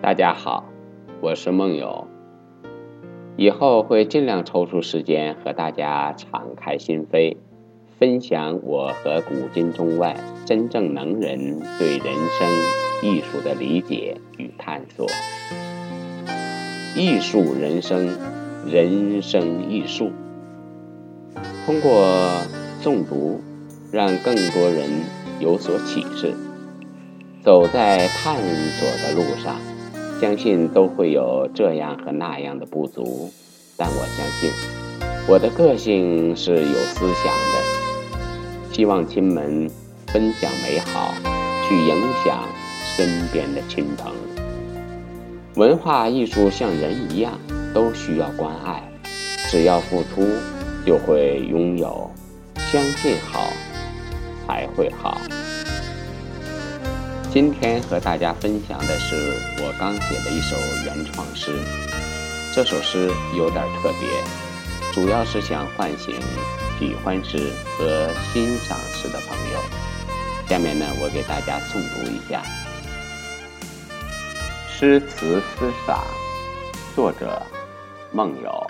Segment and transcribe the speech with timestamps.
[0.00, 0.64] 大家好，
[1.20, 2.06] 我是梦友。
[3.36, 7.36] 以后会尽量抽出时间和大家敞开心扉，
[7.98, 10.16] 分享我和古今中外
[10.46, 12.48] 真正能人对人生
[13.02, 15.04] 艺术的理解与探索。
[16.96, 18.16] 艺术人生，
[18.70, 20.12] 人生艺术。
[21.66, 21.90] 通过
[22.80, 23.40] 诵读，
[23.92, 24.88] 让更多人
[25.40, 26.34] 有所启示。
[27.42, 29.56] 走在探索的路上，
[30.20, 33.30] 相信都会有这样和那样的不足，
[33.76, 34.50] 但我相信
[35.28, 39.70] 我的个性是有思想的，希望亲们
[40.08, 41.14] 分享美好，
[41.68, 42.42] 去影响
[42.96, 44.12] 身边的亲朋。
[45.54, 47.38] 文化艺术像人一样，
[47.72, 48.82] 都需要关爱，
[49.48, 50.26] 只要付出，
[50.84, 52.10] 就会拥有。
[52.56, 53.52] 相信好，
[54.46, 55.16] 才会好。
[57.30, 59.14] 今天和大家分享的是
[59.58, 61.52] 我刚写的一首原创诗。
[62.54, 64.08] 这首诗有点特别，
[64.94, 66.18] 主要是想唤醒
[66.78, 69.60] 喜欢诗和欣赏诗的朋友。
[70.48, 72.42] 下面呢，我给大家诵读一下
[74.72, 76.02] 《诗词思赏》，
[76.96, 77.42] 作者
[78.10, 78.66] 梦友。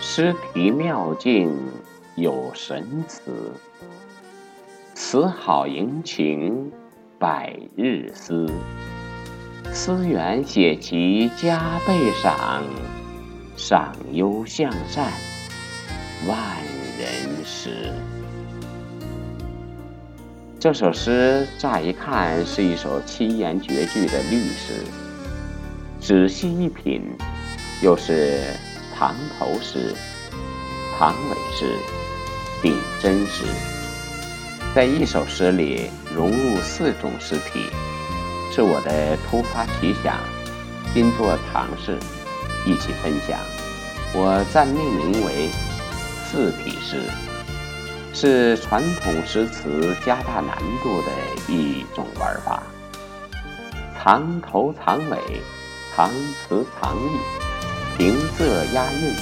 [0.00, 1.54] 诗题妙境
[2.16, 3.52] 有神词。
[5.08, 6.72] 词好吟情
[7.16, 8.50] 百日思，
[9.72, 12.64] 思源写其加倍赏，
[13.56, 15.12] 赏优向善
[16.26, 16.36] 万
[16.98, 17.92] 人识。
[20.58, 24.72] 这首诗乍一看是一首七言绝句的律诗，
[26.00, 27.00] 仔细一品，
[27.80, 28.40] 又是
[28.98, 29.94] 藏头诗、
[30.98, 31.78] 藏尾诗、
[32.60, 33.44] 顶针诗。
[34.76, 37.64] 在一首诗里融入四种诗体，
[38.54, 40.18] 是我的突发奇想，
[40.92, 41.96] 今作尝试，
[42.66, 43.40] 一起分享。
[44.12, 45.48] 我暂命名为
[46.26, 47.00] 四体诗，
[48.12, 51.10] 是传统诗词加大难度的
[51.50, 52.62] 一种玩法。
[53.98, 55.18] 藏头藏尾，
[55.96, 59.14] 藏词藏意，平仄押韵，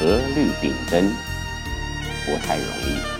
[0.00, 1.14] 合律顶针，
[2.26, 3.19] 不太容易。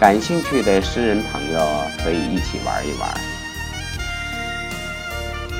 [0.00, 1.60] 感兴趣的诗人朋友
[2.02, 3.08] 可以一起玩一玩，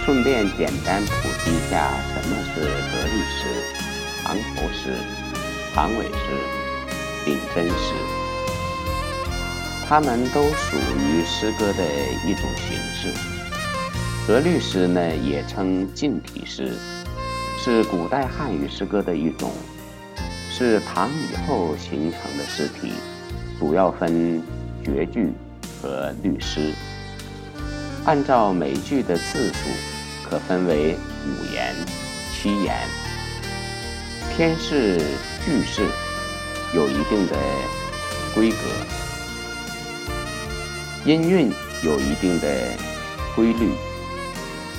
[0.04, 3.46] 顺便简单普及一下什么是格律诗、
[4.22, 4.98] 唐头诗、
[5.72, 6.12] 唐尾诗、
[7.24, 7.94] 顶针诗。
[9.88, 11.84] 它们都属于诗歌的
[12.26, 13.14] 一种形式。
[14.26, 16.76] 格律诗呢，也称近体诗，
[17.62, 19.52] 是古代汉语诗歌的一种，
[20.50, 22.92] 是唐以后形成的诗体。
[23.59, 24.42] 主要分
[24.84, 25.32] 绝句
[25.81, 26.75] 和律诗，
[28.04, 29.70] 按照每句的字数，
[30.28, 31.75] 可分为五言、
[32.32, 32.76] 七言。
[34.37, 34.98] 篇式
[35.44, 35.87] 句式
[36.75, 37.37] 有一定的
[38.34, 38.56] 规格，
[41.04, 42.72] 音韵有一定的
[43.37, 43.70] 规律，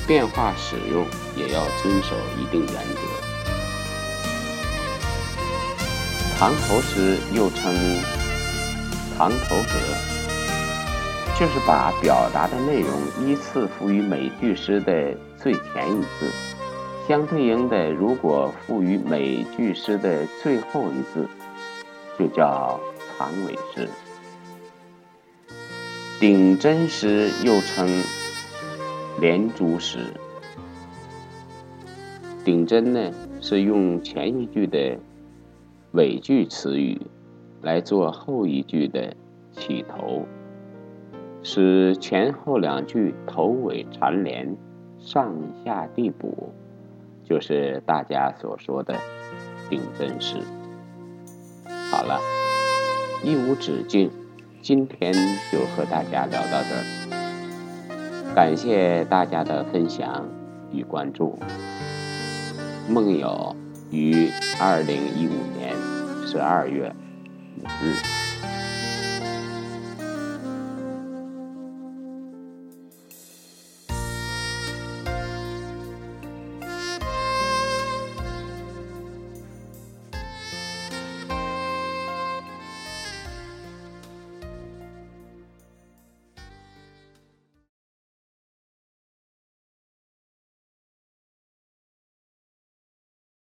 [0.05, 2.99] 变化使用也要遵守一定原则。
[6.37, 8.14] 藏头诗又称。
[9.17, 9.79] 藏头格
[11.39, 12.89] 就是把表达的内容
[13.21, 16.29] 依次赋予每句诗的最前一字，
[17.07, 21.27] 相对应的，如果赋予每句诗的最后一字，
[22.19, 22.77] 就叫
[23.17, 23.89] 藏尾诗。
[26.19, 27.87] 顶针诗又称
[29.21, 29.99] 连珠诗。
[32.43, 34.97] 顶针呢，是用前一句的
[35.91, 37.01] 尾句词语。
[37.61, 39.15] 来做后一句的
[39.51, 40.25] 起头，
[41.41, 44.55] 使前后两句头尾缠连，
[44.99, 45.33] 上
[45.63, 46.51] 下递补，
[47.23, 48.95] 就是大家所说的
[49.69, 50.37] 顶针诗。
[51.91, 52.19] 好了，
[53.23, 54.11] 一无止境，
[54.61, 55.13] 今天
[55.51, 60.27] 就和大家聊到这儿，感谢大家的分享
[60.71, 61.37] 与关注。
[62.89, 63.55] 梦友
[63.91, 64.29] 于
[64.61, 65.75] 二零一五年
[66.27, 66.93] 十二月。
[67.63, 68.24] 嗯。